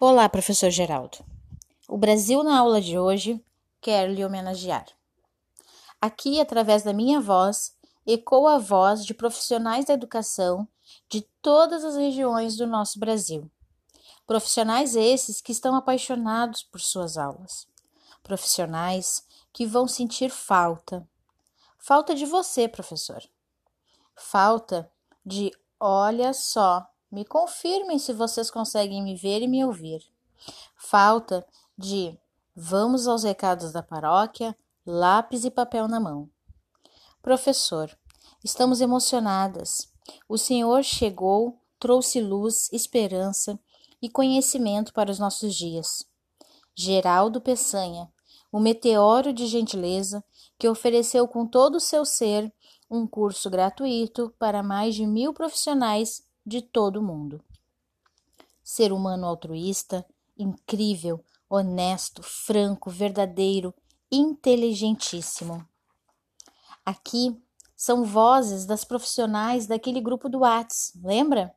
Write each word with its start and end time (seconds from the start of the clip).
Olá, 0.00 0.28
professor 0.28 0.70
Geraldo. 0.70 1.18
O 1.88 1.98
Brasil, 1.98 2.44
na 2.44 2.56
aula 2.56 2.80
de 2.80 2.96
hoje, 2.96 3.44
quer 3.80 4.08
lhe 4.08 4.24
homenagear. 4.24 4.86
Aqui, 6.00 6.40
através 6.40 6.84
da 6.84 6.92
minha 6.92 7.20
voz, 7.20 7.76
ecoa 8.06 8.54
a 8.54 8.58
voz 8.58 9.04
de 9.04 9.12
profissionais 9.12 9.86
da 9.86 9.94
educação 9.94 10.68
de 11.08 11.22
todas 11.42 11.82
as 11.82 11.96
regiões 11.96 12.56
do 12.56 12.64
nosso 12.64 13.00
Brasil. 13.00 13.50
Profissionais 14.24 14.94
esses 14.94 15.40
que 15.40 15.50
estão 15.50 15.74
apaixonados 15.74 16.62
por 16.62 16.80
suas 16.80 17.18
aulas. 17.18 17.66
Profissionais 18.22 19.26
que 19.52 19.66
vão 19.66 19.88
sentir 19.88 20.30
falta. 20.30 21.04
Falta 21.76 22.14
de 22.14 22.24
você, 22.24 22.68
professor. 22.68 23.20
Falta 24.14 24.88
de 25.26 25.50
olha 25.80 26.32
só 26.32 26.88
me 27.10 27.24
confirmem 27.24 27.98
se 27.98 28.12
vocês 28.12 28.50
conseguem 28.50 29.02
me 29.02 29.14
ver 29.16 29.42
e 29.42 29.48
me 29.48 29.64
ouvir. 29.64 30.02
Falta 30.76 31.46
de 31.76 32.18
vamos 32.54 33.08
aos 33.08 33.24
recados 33.24 33.72
da 33.72 33.82
paróquia, 33.82 34.56
lápis 34.86 35.44
e 35.44 35.50
papel 35.50 35.88
na 35.88 35.98
mão. 35.98 36.28
Professor, 37.22 37.96
estamos 38.44 38.80
emocionadas. 38.80 39.92
O 40.28 40.38
Senhor 40.38 40.82
chegou, 40.82 41.60
trouxe 41.78 42.20
luz, 42.20 42.68
esperança 42.72 43.58
e 44.00 44.08
conhecimento 44.08 44.92
para 44.92 45.10
os 45.10 45.18
nossos 45.18 45.54
dias. 45.54 46.04
Geraldo 46.74 47.40
Peçanha, 47.40 48.10
o 48.52 48.60
meteoro 48.60 49.32
de 49.32 49.46
gentileza 49.46 50.24
que 50.58 50.68
ofereceu 50.68 51.26
com 51.28 51.46
todo 51.46 51.76
o 51.76 51.80
seu 51.80 52.04
ser 52.04 52.52
um 52.90 53.06
curso 53.06 53.50
gratuito 53.50 54.34
para 54.38 54.62
mais 54.62 54.94
de 54.94 55.06
mil 55.06 55.34
profissionais 55.34 56.27
de 56.48 56.62
todo 56.62 57.02
mundo. 57.02 57.44
Ser 58.64 58.92
humano 58.92 59.26
altruísta, 59.26 60.04
incrível, 60.36 61.22
honesto, 61.48 62.22
franco, 62.22 62.90
verdadeiro, 62.90 63.74
inteligentíssimo. 64.10 65.66
Aqui 66.84 67.40
são 67.76 68.04
vozes 68.04 68.64
das 68.64 68.84
profissionais 68.84 69.66
daquele 69.66 70.00
grupo 70.00 70.28
do 70.28 70.40
Whats, 70.40 70.92
lembra? 71.02 71.54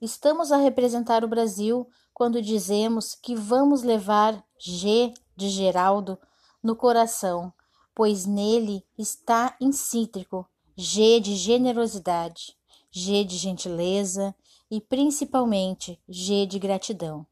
Estamos 0.00 0.52
a 0.52 0.58
representar 0.58 1.24
o 1.24 1.28
Brasil 1.28 1.88
quando 2.12 2.42
dizemos 2.42 3.14
que 3.14 3.34
vamos 3.34 3.82
levar 3.82 4.44
G 4.58 5.12
de 5.34 5.48
Geraldo 5.48 6.18
no 6.62 6.76
coração, 6.76 7.52
pois 7.94 8.26
nele 8.26 8.84
está 8.96 9.56
incítrico 9.60 10.46
G 10.76 11.18
de 11.18 11.34
generosidade. 11.34 12.57
G 12.98 13.22
de 13.22 13.36
gentileza 13.36 14.34
e 14.68 14.80
principalmente 14.80 16.02
G 16.08 16.44
de 16.46 16.58
gratidão. 16.58 17.24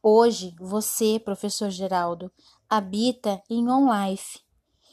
Hoje, 0.00 0.54
você, 0.60 1.18
professor 1.18 1.70
Geraldo, 1.70 2.30
habita 2.70 3.42
em 3.50 3.68
On 3.68 3.88
Life. 3.92 4.38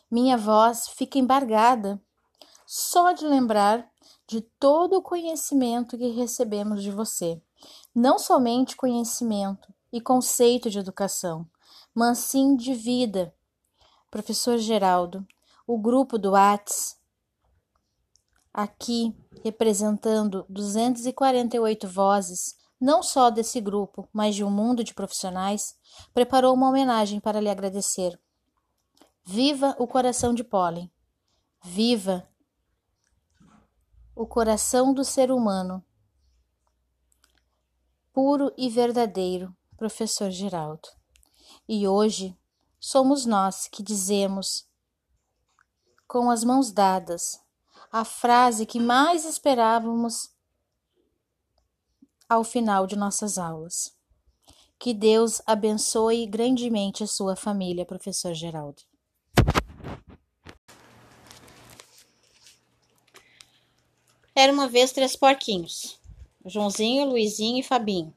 Minha 0.10 0.36
voz 0.36 0.88
fica 0.88 1.20
embargada 1.20 2.02
só 2.66 3.12
de 3.12 3.24
lembrar 3.28 3.88
de 4.26 4.42
todo 4.42 4.98
o 4.98 5.02
conhecimento 5.02 5.96
que 5.96 6.10
recebemos 6.10 6.82
de 6.82 6.90
você. 6.90 7.40
Não 7.94 8.18
somente 8.18 8.76
conhecimento 8.76 9.72
e 9.94 10.02
conceito 10.02 10.72
de 10.72 10.80
educação, 10.80 11.48
mas 11.94 12.18
sim 12.18 12.56
de 12.56 12.74
vida. 12.74 13.32
Professor 14.10 14.58
Geraldo, 14.58 15.24
o 15.68 15.78
grupo 15.78 16.18
do 16.18 16.32
Whats 16.32 16.99
aqui 18.62 19.16
representando 19.44 20.46
248 20.50 21.88
vozes, 21.88 22.58
não 22.80 23.02
só 23.04 23.30
desse 23.30 23.60
grupo, 23.60 24.08
mas 24.14 24.36
de 24.36 24.44
um 24.44 24.52
mundo 24.52 24.84
de 24.84 24.94
profissionais, 24.94 25.78
preparou 26.14 26.54
uma 26.54 26.70
homenagem 26.70 27.20
para 27.20 27.40
lhe 27.40 27.50
agradecer. 27.50 28.20
Viva 29.24 29.76
o 29.80 29.88
coração 29.88 30.34
de 30.34 30.44
pólen! 30.44 30.92
Viva 31.64 32.28
o 34.16 34.26
coração 34.26 34.94
do 34.94 35.04
ser 35.04 35.32
humano! 35.32 35.84
Puro 38.14 38.52
e 38.58 38.70
verdadeiro, 38.70 39.56
professor 39.78 40.30
Geraldo. 40.30 40.90
E 41.68 41.88
hoje 41.88 42.38
somos 42.80 43.26
nós 43.26 43.68
que 43.68 43.84
dizemos, 43.84 44.68
com 46.08 46.30
as 46.30 46.44
mãos 46.44 46.72
dadas, 46.72 47.40
a 47.92 48.06
frase 48.06 48.66
que 48.68 48.80
mais 48.80 49.26
esperávamos 49.26 50.30
ao 52.28 52.44
final 52.44 52.86
de 52.86 52.96
nossas 52.96 53.38
aulas. 53.38 53.98
Que 54.78 54.94
Deus 54.94 55.42
abençoe 55.46 56.26
grandemente 56.28 57.04
a 57.04 57.08
sua 57.08 57.36
família, 57.36 57.86
professor 57.86 58.34
Geraldo. 58.34 58.84
Era 64.36 64.54
uma 64.54 64.68
vez 64.68 64.92
três 64.92 65.16
porquinhos: 65.16 66.00
Joãozinho, 66.46 67.06
Luizinho 67.06 67.60
e 67.60 67.64
Fabinho. 67.64 68.14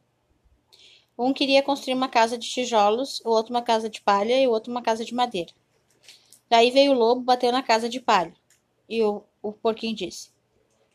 Um 1.19 1.33
queria 1.33 1.63
construir 1.63 1.95
uma 1.95 2.09
casa 2.09 2.39
de 2.39 2.49
tijolos, 2.49 3.21
o 3.25 3.31
outro 3.31 3.53
uma 3.53 3.63
casa 3.63 3.89
de 3.89 4.01
palha 4.01 4.41
e 4.41 4.47
o 4.47 4.51
outro 4.51 4.71
uma 4.71 4.83
casa 4.83 5.05
de 5.05 5.15
madeira. 5.15 5.53
Daí 6.49 6.71
veio 6.71 6.93
o 6.93 6.95
lobo, 6.95 7.23
bateu 7.23 7.51
na 7.51 7.63
casa 7.63 7.89
de 7.89 7.99
palha. 7.99 8.35
E 8.89 9.03
o 9.03 9.25
o 9.43 9.53
porquinho 9.53 9.95
disse: 9.95 10.31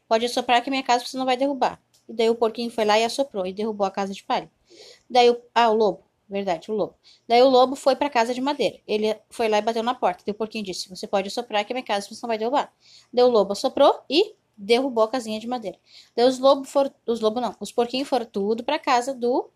Pode 0.08 0.26
assoprar 0.26 0.64
que 0.64 0.70
minha 0.70 0.84
casa 0.84 1.06
você 1.06 1.18
não 1.18 1.26
vai 1.26 1.38
derrubar. 1.38 1.82
E 2.08 2.14
daí 2.14 2.30
o 2.30 2.36
porquinho 2.36 2.72
foi 2.72 2.86
lá 2.86 2.98
e 2.98 3.04
assoprou 3.04 3.46
e 3.46 3.54
derrubou 3.54 3.86
a 3.86 3.92
casa 3.92 4.14
de 4.14 4.24
palha. 4.24 4.50
Daí 5.10 5.30
o. 5.30 5.42
Ah, 5.54 5.70
o 5.70 5.76
lobo. 5.76 6.04
Verdade, 6.30 6.70
o 6.72 6.74
lobo. 6.74 6.96
Daí 7.28 7.42
o 7.42 7.50
lobo 7.50 7.76
foi 7.76 7.96
para 7.96 8.10
casa 8.10 8.34
de 8.34 8.42
madeira. 8.42 8.78
Ele 8.86 9.18
foi 9.30 9.48
lá 9.48 9.58
e 9.60 9.62
bateu 9.62 9.84
na 9.84 9.94
porta. 9.94 10.24
Daí 10.26 10.32
o 10.32 10.38
porquinho 10.38 10.64
disse: 10.64 10.90
Você 10.90 11.08
pode 11.08 11.28
assoprar 11.28 11.66
que 11.66 11.74
minha 11.74 11.86
casa 11.86 12.08
você 12.08 12.20
não 12.22 12.28
vai 12.28 12.38
derrubar. 12.38 12.74
Daí 13.12 13.24
o 13.24 13.30
lobo 13.30 13.54
assoprou 13.54 14.02
e 14.10 14.36
derrubou 14.58 15.04
a 15.04 15.08
casinha 15.10 15.40
de 15.40 15.48
madeira. 15.48 15.78
Daí 16.16 16.26
os 16.26 16.40
lobos 16.40 16.70
foram. 16.70 16.92
Os 17.06 17.20
lobos 17.20 17.42
não. 17.42 17.56
Os 17.60 17.72
porquinhos 17.72 18.08
foram 18.08 18.26
tudo 18.26 18.64
para 18.64 18.80
casa 18.80 19.14
do 19.14 19.50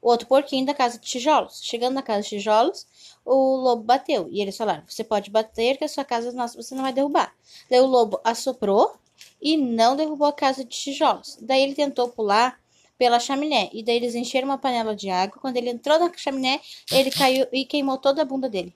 o 0.00 0.08
outro 0.08 0.26
porquinho 0.26 0.66
da 0.66 0.74
casa 0.74 0.98
de 0.98 1.06
tijolos. 1.06 1.60
Chegando 1.62 1.94
na 1.94 2.02
casa 2.02 2.22
de 2.22 2.28
tijolos, 2.30 2.86
o 3.24 3.56
lobo 3.56 3.82
bateu. 3.82 4.28
E 4.30 4.40
eles 4.40 4.56
falaram: 4.56 4.82
Você 4.86 5.04
pode 5.04 5.30
bater, 5.30 5.76
que 5.76 5.84
a 5.84 5.88
sua 5.88 6.04
casa 6.04 6.32
nossa 6.32 6.60
você 6.60 6.74
não 6.74 6.82
vai 6.82 6.92
derrubar. 6.92 7.34
Daí 7.68 7.80
o 7.80 7.86
lobo 7.86 8.20
assoprou 8.24 8.94
e 9.40 9.56
não 9.56 9.96
derrubou 9.96 10.28
a 10.28 10.32
casa 10.32 10.64
de 10.64 10.70
tijolos. 10.70 11.38
Daí 11.40 11.62
ele 11.62 11.74
tentou 11.74 12.08
pular 12.08 12.58
pela 12.98 13.18
chaminé. 13.18 13.70
E 13.72 13.82
daí 13.82 13.96
eles 13.96 14.14
encheram 14.14 14.48
uma 14.48 14.58
panela 14.58 14.94
de 14.94 15.08
água. 15.10 15.38
Quando 15.40 15.56
ele 15.56 15.70
entrou 15.70 15.98
na 15.98 16.12
chaminé, 16.14 16.60
ele 16.92 17.10
caiu 17.10 17.46
e 17.52 17.64
queimou 17.64 17.96
toda 17.98 18.22
a 18.22 18.24
bunda 18.24 18.48
dele. 18.48 18.74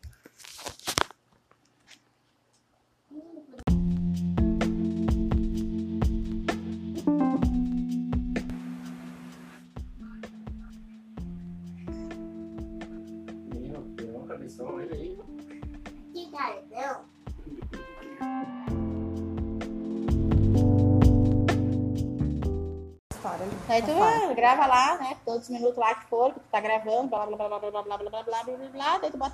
Cabeção, 14.44 14.74
olha 14.74 14.94
aí. 14.94 15.18
Que 16.12 16.30
cabeção? 16.30 17.04
Aí 23.66 23.82
tu 23.82 23.90
ah, 23.90 24.34
grava 24.34 24.66
lá, 24.66 24.98
né? 24.98 25.16
Todos 25.24 25.44
os 25.44 25.48
minutos 25.48 25.78
lá 25.78 25.94
que 25.94 26.06
for, 26.08 26.32
que 26.34 26.40
tu 26.40 26.46
tá 26.50 26.60
gravando, 26.60 27.08
blá 27.08 27.26
blá 27.26 27.36
blá 27.36 27.48
blá 27.48 27.58
blá 27.58 27.70
blá 27.70 27.82
blá 27.82 27.98
blá 27.98 28.22
blá 28.22 28.22
blá 28.22 28.42
blá 28.44 28.68
blá, 28.68 28.98
daí 28.98 29.10
tu 29.10 29.16
bota 29.16 29.32